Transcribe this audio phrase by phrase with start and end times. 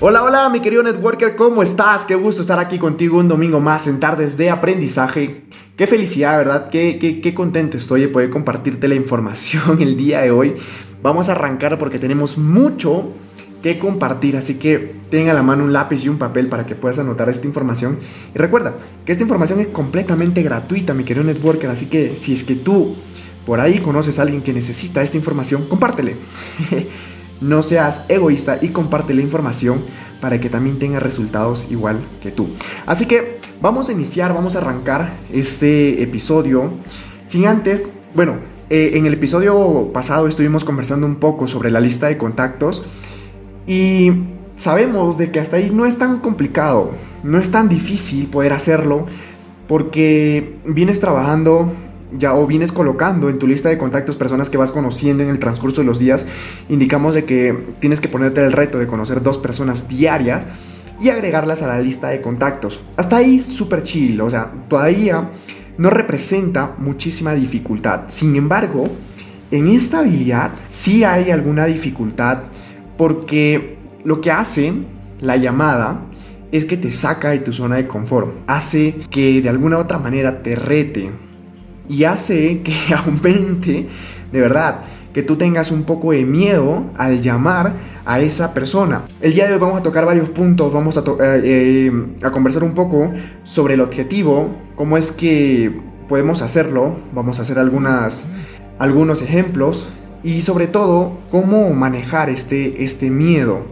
[0.00, 2.04] Hola, hola, mi querido networker, ¿cómo estás?
[2.04, 5.42] Qué gusto estar aquí contigo un domingo más en Tardes de Aprendizaje.
[5.76, 6.70] Qué felicidad, ¿verdad?
[6.70, 10.54] Qué, qué, qué contento estoy de poder compartirte la información el día de hoy.
[11.02, 13.08] Vamos a arrancar porque tenemos mucho
[13.60, 16.76] que compartir, así que ten a la mano un lápiz y un papel para que
[16.76, 17.98] puedas anotar esta información.
[18.32, 18.74] Y recuerda
[19.04, 22.94] que esta información es completamente gratuita, mi querido networker, así que si es que tú
[23.44, 26.14] por ahí conoces a alguien que necesita esta información, compártele.
[27.40, 29.82] No seas egoísta y comparte la información
[30.20, 32.48] para que también tenga resultados igual que tú.
[32.86, 36.72] Así que vamos a iniciar, vamos a arrancar este episodio.
[37.24, 37.84] Sin antes,
[38.14, 38.36] bueno,
[38.70, 42.82] eh, en el episodio pasado estuvimos conversando un poco sobre la lista de contactos
[43.66, 44.12] y
[44.56, 49.06] sabemos de que hasta ahí no es tan complicado, no es tan difícil poder hacerlo
[49.68, 51.72] porque vienes trabajando
[52.16, 55.38] ya o vienes colocando en tu lista de contactos personas que vas conociendo en el
[55.38, 56.26] transcurso de los días,
[56.68, 60.46] indicamos de que tienes que ponerte el reto de conocer dos personas diarias
[61.00, 62.80] y agregarlas a la lista de contactos.
[62.96, 65.30] Hasta ahí súper chill, o sea, todavía
[65.76, 68.02] no representa muchísima dificultad.
[68.08, 68.88] Sin embargo,
[69.50, 72.38] en esta habilidad sí hay alguna dificultad
[72.96, 74.72] porque lo que hace
[75.20, 76.00] la llamada
[76.50, 80.42] es que te saca de tu zona de confort, hace que de alguna otra manera
[80.42, 81.10] te rete,
[81.88, 83.88] y hace que aumente,
[84.32, 87.72] de verdad, que tú tengas un poco de miedo al llamar
[88.04, 89.02] a esa persona.
[89.20, 92.62] El día de hoy vamos a tocar varios puntos, vamos a, eh, eh, a conversar
[92.62, 93.12] un poco
[93.44, 95.72] sobre el objetivo, cómo es que
[96.08, 98.26] podemos hacerlo, vamos a hacer algunas,
[98.78, 99.88] algunos ejemplos
[100.22, 103.62] y sobre todo cómo manejar este, este miedo.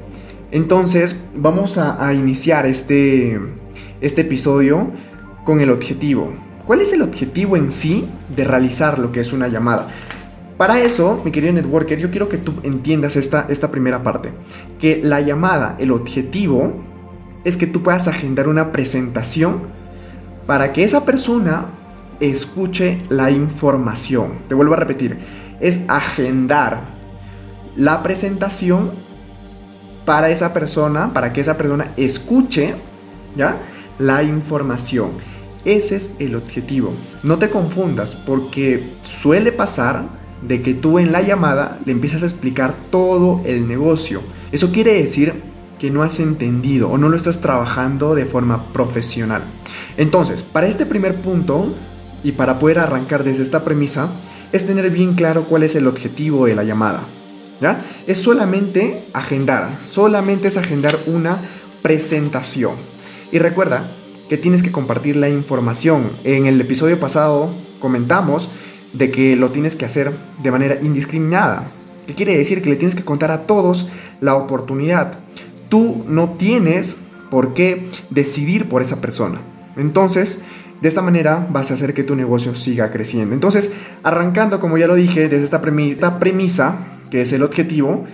[0.50, 3.38] Entonces vamos a, a iniciar este,
[4.00, 4.90] este episodio
[5.44, 6.32] con el objetivo.
[6.66, 9.88] ¿Cuál es el objetivo en sí de realizar lo que es una llamada?
[10.56, 14.32] Para eso, mi querido networker, yo quiero que tú entiendas esta, esta primera parte.
[14.80, 16.72] Que la llamada, el objetivo,
[17.44, 19.60] es que tú puedas agendar una presentación
[20.46, 21.66] para que esa persona
[22.18, 24.38] escuche la información.
[24.48, 25.18] Te vuelvo a repetir,
[25.60, 26.80] es agendar
[27.76, 28.90] la presentación
[30.04, 32.74] para esa persona, para que esa persona escuche,
[33.36, 33.56] ¿ya?
[33.98, 35.35] La información.
[35.66, 36.94] Ese es el objetivo.
[37.24, 40.04] No te confundas porque suele pasar
[40.40, 44.22] de que tú en la llamada le empiezas a explicar todo el negocio.
[44.52, 45.42] Eso quiere decir
[45.80, 49.42] que no has entendido o no lo estás trabajando de forma profesional.
[49.96, 51.74] Entonces, para este primer punto
[52.22, 54.08] y para poder arrancar desde esta premisa,
[54.52, 57.00] es tener bien claro cuál es el objetivo de la llamada.
[57.60, 57.84] ¿Ya?
[58.06, 61.40] Es solamente agendar, solamente es agendar una
[61.82, 62.74] presentación.
[63.32, 63.90] Y recuerda
[64.28, 66.10] que tienes que compartir la información.
[66.24, 67.50] En el episodio pasado
[67.80, 68.48] comentamos
[68.92, 71.70] de que lo tienes que hacer de manera indiscriminada.
[72.06, 72.62] ¿Qué quiere decir?
[72.62, 73.88] Que le tienes que contar a todos
[74.20, 75.18] la oportunidad.
[75.68, 76.96] Tú no tienes
[77.30, 79.40] por qué decidir por esa persona.
[79.76, 80.40] Entonces,
[80.80, 83.34] de esta manera vas a hacer que tu negocio siga creciendo.
[83.34, 83.72] Entonces,
[84.02, 85.60] arrancando, como ya lo dije, desde esta
[86.18, 86.76] premisa,
[87.10, 88.04] que es el objetivo,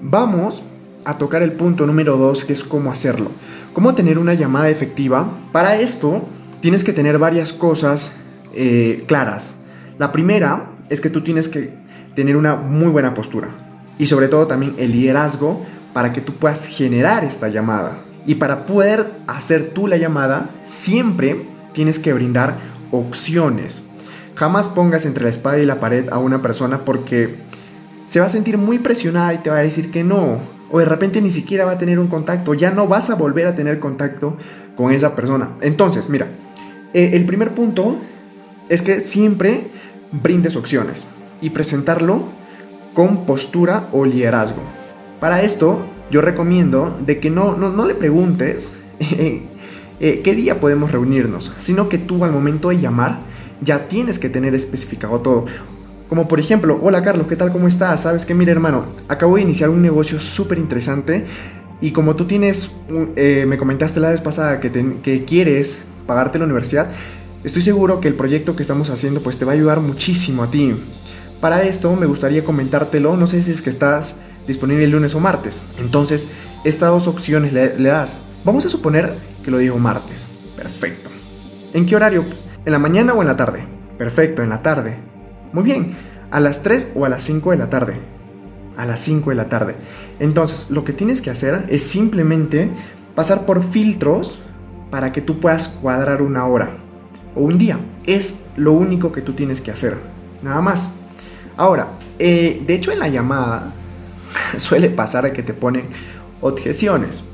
[0.00, 0.62] vamos
[1.04, 3.30] a tocar el punto número 2, que es cómo hacerlo.
[3.72, 5.30] Cómo tener una llamada efectiva.
[5.52, 6.28] Para esto,
[6.60, 8.10] tienes que tener varias cosas
[8.54, 9.56] eh, claras.
[9.98, 11.74] La primera es que tú tienes que
[12.14, 13.50] tener una muy buena postura.
[13.98, 18.04] Y sobre todo también el liderazgo para que tú puedas generar esta llamada.
[18.26, 22.58] Y para poder hacer tú la llamada, siempre tienes que brindar
[22.90, 23.82] opciones.
[24.34, 27.36] Jamás pongas entre la espada y la pared a una persona porque
[28.08, 30.40] se va a sentir muy presionada y te va a decir que no.
[30.70, 32.54] O de repente ni siquiera va a tener un contacto.
[32.54, 34.36] Ya no vas a volver a tener contacto
[34.76, 35.50] con esa persona.
[35.60, 36.28] Entonces, mira,
[36.94, 37.96] eh, el primer punto
[38.68, 39.68] es que siempre
[40.12, 41.06] brindes opciones
[41.40, 42.24] y presentarlo
[42.94, 44.62] con postura o liderazgo.
[45.20, 49.42] Para esto, yo recomiendo de que no, no, no le preguntes eh,
[50.00, 53.20] eh, qué día podemos reunirnos, sino que tú al momento de llamar
[53.60, 55.46] ya tienes que tener especificado todo.
[56.08, 57.52] Como por ejemplo, hola Carlos, ¿qué tal?
[57.52, 58.02] ¿Cómo estás?
[58.02, 61.26] Sabes que, mira hermano, acabo de iniciar un negocio súper interesante
[61.82, 62.70] y como tú tienes,
[63.14, 64.70] eh, me comentaste la vez pasada que,
[65.02, 66.88] que quieres pagarte la universidad,
[67.44, 70.50] estoy seguro que el proyecto que estamos haciendo pues te va a ayudar muchísimo a
[70.50, 70.74] ti.
[71.42, 74.16] Para esto me gustaría comentártelo, no sé si es que estás
[74.46, 75.60] disponible el lunes o martes.
[75.78, 76.26] Entonces,
[76.64, 78.22] estas dos opciones le, le das.
[78.44, 79.14] Vamos a suponer
[79.44, 80.26] que lo dijo martes.
[80.56, 81.10] Perfecto.
[81.74, 82.24] ¿En qué horario?
[82.64, 83.62] ¿En la mañana o en la tarde?
[83.98, 85.07] Perfecto, en la tarde.
[85.52, 85.94] Muy bien,
[86.30, 87.96] a las 3 o a las 5 de la tarde.
[88.76, 89.76] A las 5 de la tarde.
[90.20, 92.70] Entonces, lo que tienes que hacer es simplemente
[93.14, 94.38] pasar por filtros
[94.90, 96.70] para que tú puedas cuadrar una hora
[97.34, 97.80] o un día.
[98.06, 99.96] Es lo único que tú tienes que hacer.
[100.42, 100.90] Nada más.
[101.56, 103.72] Ahora, eh, de hecho en la llamada
[104.56, 105.86] suele pasar que te ponen
[106.40, 107.24] objeciones.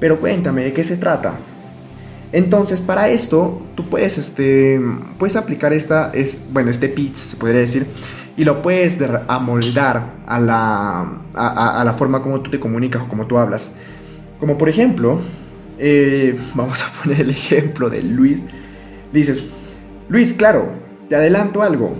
[0.00, 1.34] Pero cuéntame, ¿de qué se trata?
[2.32, 4.80] Entonces, para esto, tú puedes, este,
[5.18, 7.86] puedes aplicar esta, es, bueno, este pitch, se podría decir,
[8.36, 8.98] y lo puedes
[9.28, 13.72] amoldar a la, a, la forma como tú te comunicas o como tú hablas.
[14.40, 15.20] Como por ejemplo,
[15.78, 18.44] eh, vamos a poner el ejemplo de Luis.
[19.12, 19.44] Dices,
[20.08, 20.70] Luis, claro,
[21.10, 21.94] te adelanto algo.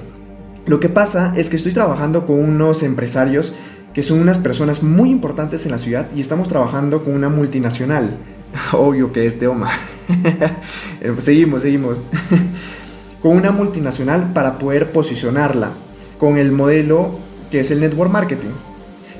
[0.65, 3.53] Lo que pasa es que estoy trabajando con unos empresarios
[3.93, 8.17] que son unas personas muy importantes en la ciudad y estamos trabajando con una multinacional.
[8.73, 9.69] Obvio que es de OMA.
[9.71, 9.92] Eh,
[11.19, 11.97] seguimos, seguimos.
[13.23, 15.71] con una multinacional para poder posicionarla
[16.19, 17.11] con el modelo
[17.51, 18.51] que es el network marketing.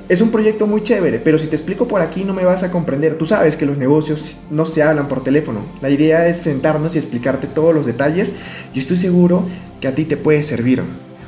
[0.09, 2.71] Es un proyecto muy chévere, pero si te explico por aquí no me vas a
[2.71, 3.17] comprender.
[3.17, 5.61] Tú sabes que los negocios no se hablan por teléfono.
[5.81, 8.33] La idea es sentarnos y explicarte todos los detalles
[8.73, 9.45] y estoy seguro
[9.79, 10.81] que a ti te puede servir.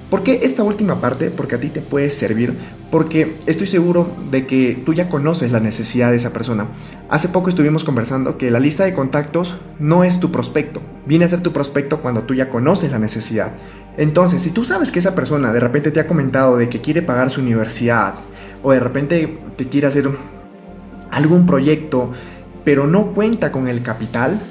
[0.10, 1.32] ¿Por qué esta última parte?
[1.32, 2.54] Porque a ti te puede servir,
[2.92, 6.68] porque estoy seguro de que tú ya conoces la necesidad de esa persona.
[7.10, 11.28] Hace poco estuvimos conversando que la lista de contactos no es tu prospecto, viene a
[11.28, 13.54] ser tu prospecto cuando tú ya conoces la necesidad.
[13.98, 17.02] Entonces, si tú sabes que esa persona de repente te ha comentado de que quiere
[17.02, 18.14] pagar su universidad,
[18.62, 20.10] o de repente te quiere hacer
[21.10, 22.12] algún proyecto,
[22.64, 24.42] pero no cuenta con el capital,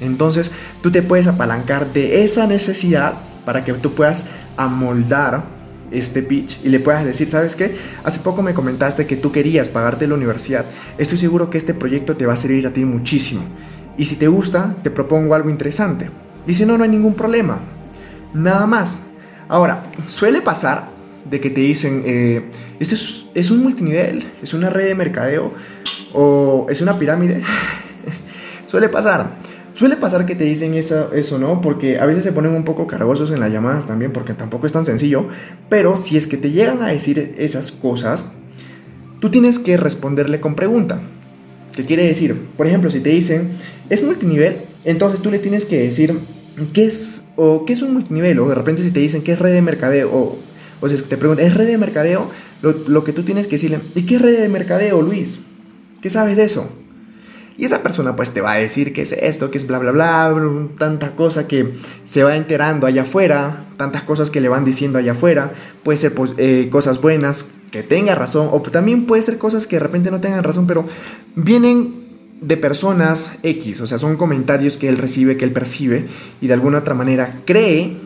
[0.00, 0.50] entonces
[0.82, 3.14] tú te puedes apalancar de esa necesidad
[3.44, 4.26] para que tú puedas
[4.58, 5.42] amoldar
[5.90, 7.76] este pitch y le puedas decir, ¿sabes qué?
[8.04, 10.66] Hace poco me comentaste que tú querías pagarte la universidad.
[10.98, 13.42] Estoy seguro que este proyecto te va a servir a ti muchísimo.
[13.96, 16.10] Y si te gusta, te propongo algo interesante.
[16.46, 17.58] Y si no, no hay ningún problema.
[18.34, 19.00] Nada más.
[19.48, 20.88] Ahora, suele pasar
[21.28, 25.52] de que te dicen, eh, este es, es un multinivel, es una red de mercadeo
[26.12, 27.42] o es una pirámide.
[28.66, 29.38] suele pasar.
[29.78, 31.60] Suele pasar que te dicen eso, ¿no?
[31.60, 34.72] Porque a veces se ponen un poco cargosos en las llamadas también, porque tampoco es
[34.72, 35.28] tan sencillo.
[35.68, 38.24] Pero si es que te llegan a decir esas cosas,
[39.20, 41.00] tú tienes que responderle con pregunta.
[41.76, 42.34] ¿Qué quiere decir?
[42.56, 43.50] Por ejemplo, si te dicen,
[43.88, 46.18] es multinivel, entonces tú le tienes que decir,
[46.72, 48.40] ¿qué es, o, ¿qué es un multinivel?
[48.40, 50.10] O de repente si te dicen, ¿qué es red de mercadeo?
[50.12, 50.38] O,
[50.80, 52.28] o si es que te preguntan, ¿es red de mercadeo?
[52.62, 55.38] Lo, lo que tú tienes que decirle, ¿y qué es red de mercadeo, Luis?
[56.02, 56.68] ¿Qué sabes de eso?
[57.58, 59.90] Y esa persona pues te va a decir que es esto, que es bla, bla,
[59.90, 60.32] bla,
[60.78, 61.74] tanta cosa que
[62.04, 65.52] se va enterando allá afuera, tantas cosas que le van diciendo allá afuera,
[65.82, 69.76] puede ser pues, eh, cosas buenas, que tenga razón, o también puede ser cosas que
[69.76, 70.86] de repente no tengan razón, pero
[71.34, 72.06] vienen
[72.40, 76.06] de personas X, o sea, son comentarios que él recibe, que él percibe,
[76.40, 77.96] y de alguna otra manera cree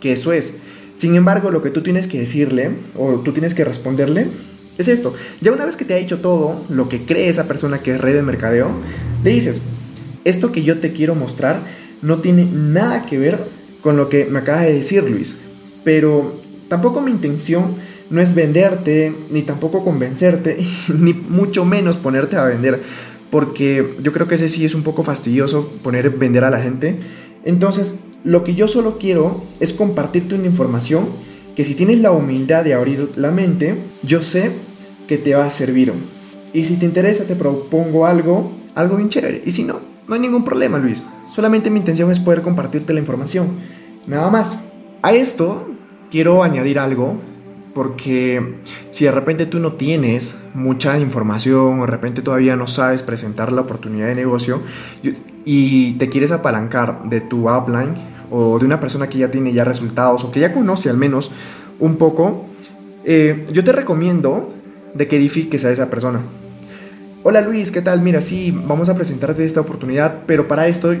[0.00, 0.56] que eso es.
[0.96, 4.28] Sin embargo, lo que tú tienes que decirle, o tú tienes que responderle,
[4.78, 5.14] es esto.
[5.40, 8.00] Ya una vez que te ha dicho todo lo que cree esa persona que es
[8.00, 8.70] red de mercadeo,
[9.24, 9.60] le dices,
[10.24, 11.60] esto que yo te quiero mostrar
[12.02, 13.38] no tiene nada que ver
[13.80, 15.36] con lo que me acaba de decir Luis.
[15.84, 17.76] Pero tampoco mi intención
[18.10, 20.58] no es venderte, ni tampoco convencerte,
[20.94, 22.80] ni mucho menos ponerte a vender.
[23.30, 26.98] Porque yo creo que ese sí es un poco fastidioso poner vender a la gente.
[27.44, 31.08] Entonces, lo que yo solo quiero es compartirte una información
[31.54, 34.50] que si tienes la humildad de abrir la mente, yo sé
[35.06, 35.92] que te va a servir.
[36.52, 39.42] Y si te interesa, te propongo algo, algo bien chévere.
[39.44, 41.04] Y si no, no hay ningún problema, Luis.
[41.34, 43.58] Solamente mi intención es poder compartirte la información.
[44.06, 44.58] Nada más.
[45.02, 45.68] A esto
[46.10, 47.16] quiero añadir algo
[47.74, 48.54] porque
[48.90, 53.52] si de repente tú no tienes mucha información o de repente todavía no sabes presentar
[53.52, 54.62] la oportunidad de negocio
[55.44, 57.94] y te quieres apalancar de tu upline
[58.30, 61.30] o de una persona que ya tiene ya resultados o que ya conoce al menos
[61.78, 62.46] un poco,
[63.04, 64.54] eh, yo te recomiendo
[64.96, 66.20] de que edifiques a esa persona.
[67.22, 68.02] Hola Luis, ¿qué tal?
[68.02, 70.94] Mira, sí, vamos a presentarte esta oportunidad, pero para esto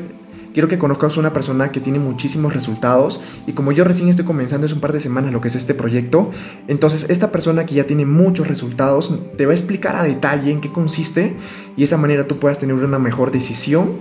[0.52, 4.24] quiero que conozcas a una persona que tiene muchísimos resultados y como yo recién estoy
[4.24, 6.30] comenzando es un par de semanas lo que es este proyecto,
[6.66, 10.60] entonces esta persona que ya tiene muchos resultados te va a explicar a detalle en
[10.60, 11.36] qué consiste
[11.76, 13.92] y de esa manera tú puedas tener una mejor decisión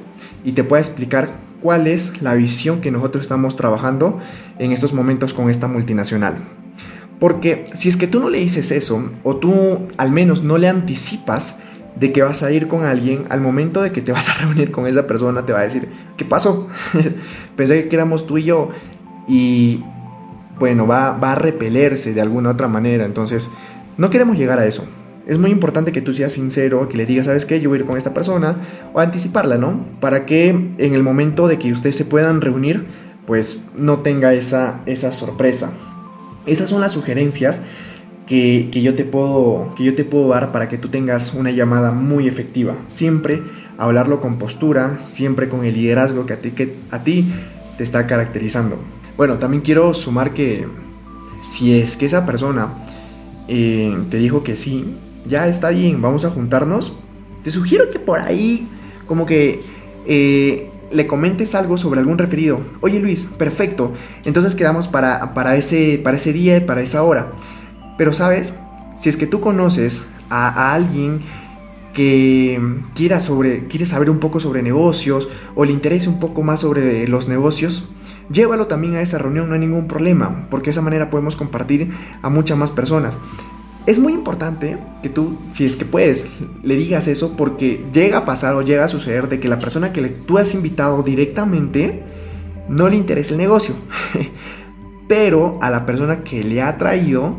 [0.44, 1.30] y te pueda explicar
[1.62, 4.20] cuál es la visión que nosotros estamos trabajando
[4.58, 6.38] en estos momentos con esta multinacional.
[7.20, 10.68] Porque si es que tú no le dices eso, o tú al menos no le
[10.68, 11.60] anticipas
[11.96, 14.72] de que vas a ir con alguien, al momento de que te vas a reunir
[14.72, 16.68] con esa persona, te va a decir, ¿qué pasó?
[17.56, 18.70] Pensé que éramos tú y yo.
[19.28, 19.84] Y
[20.60, 23.06] bueno, va, va a repelerse de alguna otra manera.
[23.06, 23.50] Entonces,
[23.98, 24.86] no queremos llegar a eso
[25.28, 27.60] es muy importante que tú seas sincero, que le digas, ¿sabes qué?
[27.60, 28.58] Yo voy a ir con esta persona,
[28.94, 29.86] o anticiparla, ¿no?
[30.00, 32.86] Para que en el momento de que ustedes se puedan reunir,
[33.26, 35.72] pues no tenga esa, esa sorpresa.
[36.46, 37.62] Esas son las sugerencias
[38.28, 41.92] que, yo te puedo, que yo te puedo dar para que tú tengas una llamada
[41.92, 42.76] muy efectiva.
[42.88, 43.42] Siempre
[43.78, 47.26] hablarlo con postura, siempre con el liderazgo que a ti, que a ti
[47.78, 48.78] te está caracterizando.
[49.18, 50.66] Bueno, también quiero sumar que
[51.44, 52.86] si es que esa persona
[53.48, 54.98] eh, te dijo que sí,
[55.28, 56.94] ya está bien, vamos a juntarnos,
[57.44, 58.68] te sugiero que por ahí
[59.08, 59.62] como que
[60.08, 62.60] eh, le comentes algo sobre algún referido.
[62.82, 67.32] Oye Luis, perfecto, entonces quedamos para, para, ese, para ese día y para esa hora.
[67.98, 68.54] Pero sabes,
[68.96, 71.20] si es que tú conoces a, alguien
[71.94, 72.60] que
[72.94, 77.08] quiera, sobre, quiere saber un poco sobre negocios o le interese un poco más sobre
[77.08, 77.88] los negocios,
[78.30, 81.92] llévalo también a esa reunión, no hay ningún problema, porque de esa manera podemos compartir
[82.22, 83.16] a muchas más personas.
[83.86, 86.26] Es muy importante que tú, si es que puedes,
[86.64, 89.94] le digas eso porque llega a pasar o llega a suceder de que la persona
[89.94, 92.02] que tú has invitado directamente
[92.68, 93.76] no le interesa el negocio.
[95.08, 97.38] Pero a la persona que le ha traído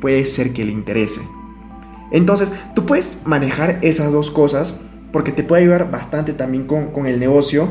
[0.00, 1.22] puede ser que le interese.
[2.12, 4.78] Entonces, tú puedes manejar esas dos cosas
[5.10, 7.68] porque te puede ayudar bastante también con, con el negocio.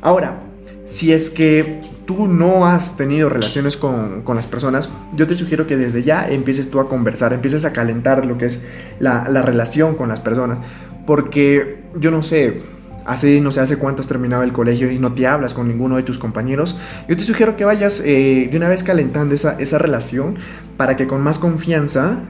[0.00, 0.40] Ahora,
[0.86, 5.66] si es que tú no has tenido relaciones con, con, las personas, yo te sugiero
[5.66, 8.62] que desde ya empieces tú a conversar, empieces a calentar lo que es
[8.98, 10.58] la, la relación con las personas.
[11.06, 12.62] Porque yo no sé,
[13.04, 15.96] hace no sé hace cuánto has terminado el colegio y no te hablas con ninguno
[15.96, 16.76] de tus compañeros,
[17.08, 20.36] yo te sugiero que vayas eh, de una vez calentando esa, esa relación
[20.76, 22.20] para que con más confianza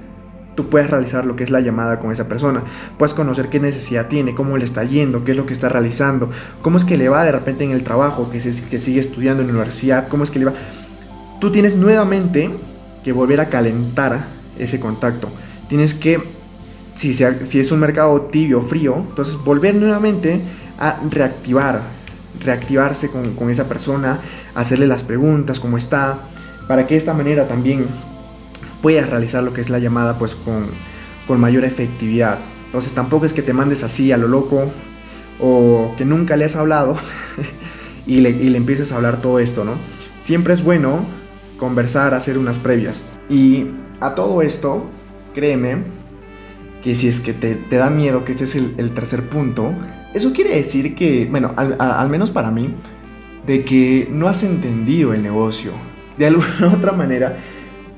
[0.54, 2.62] tú puedes realizar lo que es la llamada con esa persona.
[2.98, 6.30] Puedes conocer qué necesidad tiene, cómo le está yendo, qué es lo que está realizando,
[6.62, 9.48] cómo es que le va de repente en el trabajo, que, que sigue estudiando en
[9.48, 10.54] la universidad, cómo es que le va.
[11.40, 12.50] Tú tienes nuevamente
[13.02, 14.26] que volver a calentar
[14.58, 15.28] ese contacto.
[15.68, 16.20] Tienes que,
[16.94, 20.40] si, es un mercado tibio, frío, entonces volver nuevamente
[20.78, 21.82] a reactivar,
[22.42, 24.20] reactivarse con, con esa persona,
[24.54, 26.18] hacerle las preguntas, cómo está,
[26.68, 27.86] para que de esta manera también
[28.84, 30.66] puedas realizar lo que es la llamada pues con,
[31.26, 32.38] con mayor efectividad.
[32.66, 34.70] Entonces tampoco es que te mandes así a lo loco
[35.40, 36.98] o que nunca le has hablado
[38.06, 39.76] y, le, y le empieces a hablar todo esto, ¿no?
[40.18, 41.06] Siempre es bueno
[41.56, 43.04] conversar, hacer unas previas.
[43.30, 43.68] Y
[44.00, 44.90] a todo esto,
[45.34, 45.78] créeme
[46.82, 49.74] que si es que te, te da miedo, que este es el, tercer punto,
[50.12, 52.74] eso quiere decir que, bueno, al menos para mí,
[53.46, 55.72] de que no has entendido el negocio.
[56.18, 57.38] De alguna otra manera,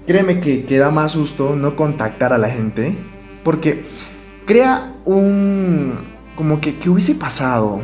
[0.07, 2.97] créeme que, que da más susto no contactar a la gente,
[3.43, 3.85] porque
[4.47, 5.95] crea un...
[6.37, 7.81] como que, ¿qué hubiese pasado?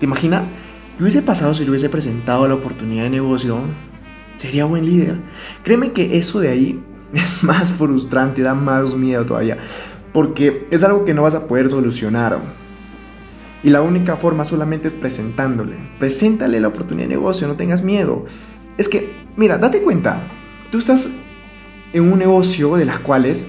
[0.00, 0.50] ¿Te imaginas?
[0.96, 3.60] ¿Qué hubiese pasado si le hubiese presentado la oportunidad de negocio?
[4.36, 5.20] Sería buen líder.
[5.62, 9.58] Créeme que eso de ahí es más frustrante, da más miedo todavía,
[10.12, 12.38] porque es algo que no vas a poder solucionar.
[13.62, 15.76] Y la única forma solamente es presentándole.
[15.98, 18.24] Preséntale la oportunidad de negocio, no tengas miedo.
[18.78, 20.20] Es que, mira, date cuenta,
[20.70, 21.10] tú estás
[21.96, 23.46] en un negocio de las cuales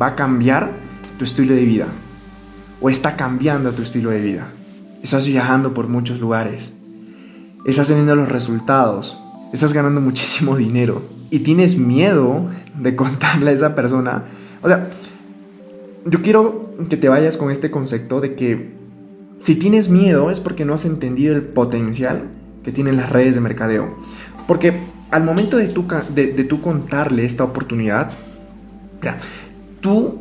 [0.00, 0.72] va a cambiar
[1.18, 1.86] tu estilo de vida
[2.82, 4.52] o está cambiando tu estilo de vida.
[5.02, 6.76] Estás viajando por muchos lugares,
[7.64, 9.16] estás teniendo los resultados,
[9.54, 14.24] estás ganando muchísimo dinero y tienes miedo de contarle a esa persona.
[14.60, 14.90] O sea,
[16.04, 18.74] yo quiero que te vayas con este concepto de que
[19.38, 22.24] si tienes miedo es porque no has entendido el potencial
[22.62, 23.96] que tienen las redes de mercadeo.
[24.46, 24.74] Porque
[25.10, 28.12] al momento de tú, de, contarle esta oportunidad,
[29.02, 29.18] ya,
[29.80, 30.20] tú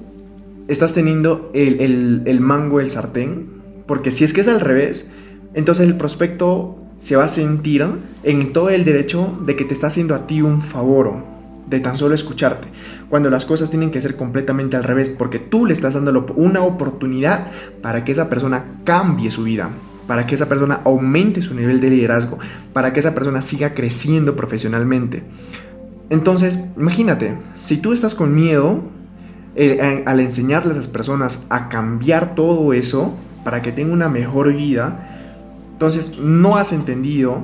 [0.67, 3.47] estás teniendo el, el, mango del sartén,
[3.85, 5.07] porque si es que es al revés,
[5.53, 7.85] entonces el prospecto se va a sentir
[8.23, 11.23] en todo el derecho de que te está haciendo a ti un favor,
[11.67, 12.69] de tan solo escucharte,
[13.09, 16.61] cuando las cosas tienen que ser completamente al revés, porque tú le estás dando una
[16.61, 17.47] oportunidad
[17.81, 19.69] para que esa persona cambie su vida
[20.07, 22.39] para que esa persona aumente su nivel de liderazgo,
[22.73, 25.23] para que esa persona siga creciendo profesionalmente.
[26.09, 28.81] Entonces, imagínate, si tú estás con miedo
[29.55, 34.53] eh, al enseñarle a las personas a cambiar todo eso para que tenga una mejor
[34.55, 35.33] vida,
[35.73, 37.43] entonces no has entendido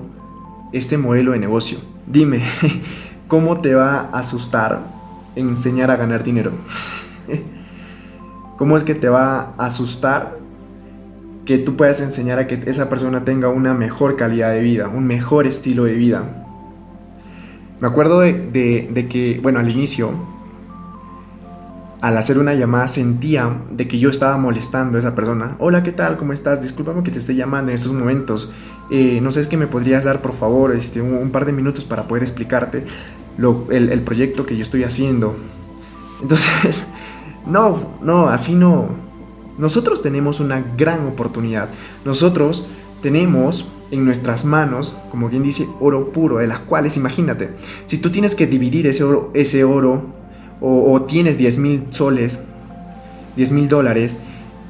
[0.72, 1.80] este modelo de negocio.
[2.08, 2.42] Dime,
[3.28, 4.82] ¿cómo te va a asustar
[5.36, 6.52] enseñar a ganar dinero?
[8.58, 10.43] ¿Cómo es que te va a asustar
[11.46, 15.06] que tú puedas enseñar a que esa persona tenga una mejor calidad de vida, un
[15.06, 16.46] mejor estilo de vida.
[17.80, 20.12] Me acuerdo de, que, bueno, al inicio,
[22.00, 25.56] al hacer una llamada sentía de que yo estaba molestando a esa persona.
[25.60, 26.16] Hola, ¿qué tal?
[26.16, 26.62] ¿Cómo estás?
[26.62, 28.54] Discúlpame que te esté llamando en estos momentos.
[28.90, 31.84] Eh, no sé, es que me podrías dar, por favor, este, un, par de minutos
[31.84, 32.86] para poder explicarte
[33.38, 35.36] lo, el proyecto que yo estoy haciendo.
[36.22, 36.86] Entonces,
[37.46, 38.88] no, no, así no,
[39.58, 41.70] nosotros tenemos una gran oportunidad.
[42.06, 42.66] Nosotros
[43.02, 47.52] tenemos en nuestras manos, como quien dice, oro puro, de las cuales, imagínate,
[47.86, 50.24] si tú tienes que dividir ese oro, ese oro
[50.62, 52.42] o, tienes 10 mil soles,
[53.36, 54.18] 10 mil dólares,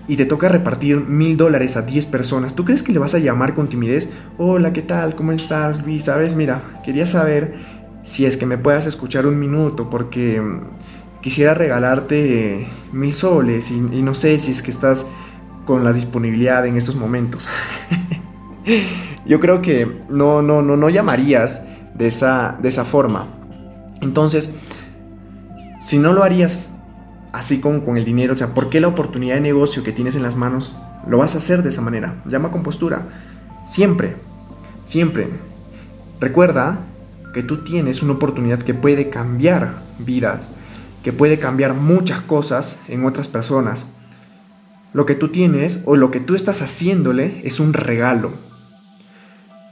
[0.07, 3.19] y te toca repartir mil dólares a 10 personas, ¿tú crees que le vas a
[3.19, 4.09] llamar con timidez?
[4.37, 5.15] Hola, ¿qué tal?
[5.15, 6.05] ¿Cómo estás, Luis?
[6.05, 7.53] Sabes, mira, quería saber
[8.01, 10.41] si es que me puedas escuchar un minuto, porque
[11.23, 15.07] quisiera regalarte mil soles y, no sé si es que estás
[15.65, 17.49] con la disponibilidad en estos momentos.
[19.25, 21.63] Yo creo que no, no, no, no llamarías
[21.95, 23.27] de esa, de esa forma.
[24.01, 24.53] Entonces,
[25.79, 26.75] si no lo harías
[27.31, 30.23] así con el dinero, o sea, ¿por qué la oportunidad de negocio que tienes en
[30.23, 30.75] las manos
[31.07, 32.21] lo vas a hacer de esa manera?
[32.25, 33.07] Llama con postura.
[33.65, 34.17] Siempre,
[34.83, 35.29] siempre.
[36.19, 36.79] Recuerda
[37.33, 40.51] que tú tienes una oportunidad que puede cambiar vidas,
[41.03, 43.85] que puede cambiar muchas cosas en otras personas.
[44.93, 48.33] Lo que tú tienes o lo que tú estás haciéndole es un regalo.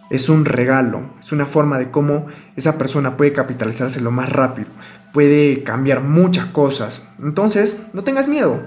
[0.09, 2.25] Es un regalo, es una forma de cómo
[2.57, 4.67] esa persona puede capitalizarse lo más rápido,
[5.13, 7.07] puede cambiar muchas cosas.
[7.17, 8.61] Entonces, no tengas miedo.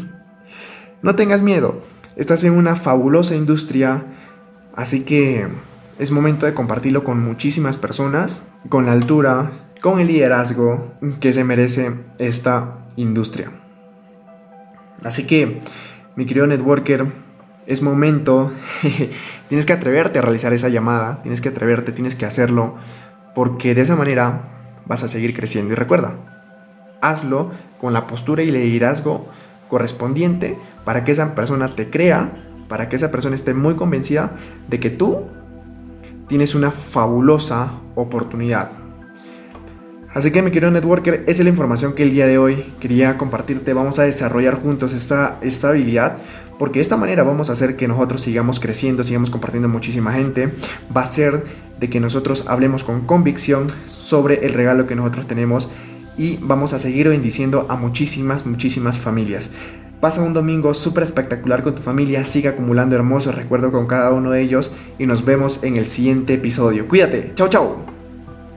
[1.02, 1.82] no tengas miedo.
[2.14, 4.04] Estás en una fabulosa industria,
[4.76, 5.46] así que
[5.98, 11.44] es momento de compartirlo con muchísimas personas, con la altura, con el liderazgo que se
[11.44, 13.50] merece esta industria.
[15.04, 15.60] Así que,
[16.16, 17.06] mi querido networker,
[17.66, 18.52] es momento,
[19.48, 22.74] tienes que atreverte a realizar esa llamada, tienes que atreverte, tienes que hacerlo,
[23.34, 24.42] porque de esa manera
[24.86, 25.72] vas a seguir creciendo.
[25.72, 26.14] Y recuerda,
[27.00, 29.28] hazlo con la postura y liderazgo
[29.68, 32.30] correspondiente para que esa persona te crea,
[32.68, 34.32] para que esa persona esté muy convencida
[34.68, 35.26] de que tú
[36.28, 38.70] tienes una fabulosa oportunidad.
[40.12, 43.16] Así que mi querido networker, esa es la información que el día de hoy quería
[43.16, 43.72] compartirte.
[43.74, 46.16] Vamos a desarrollar juntos esta, esta habilidad
[46.58, 50.52] porque de esta manera vamos a hacer que nosotros sigamos creciendo, sigamos compartiendo muchísima gente.
[50.94, 51.42] Va a ser
[51.78, 55.70] de que nosotros hablemos con convicción sobre el regalo que nosotros tenemos
[56.18, 59.48] y vamos a seguir bendiciendo a muchísimas, muchísimas familias.
[60.00, 64.30] Pasa un domingo súper espectacular con tu familia, sigue acumulando hermosos recuerdos con cada uno
[64.32, 66.88] de ellos y nos vemos en el siguiente episodio.
[66.88, 67.99] Cuídate, chao chao.